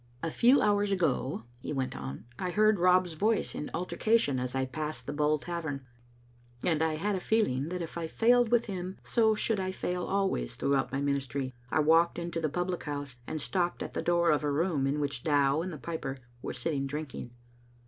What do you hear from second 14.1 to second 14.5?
of a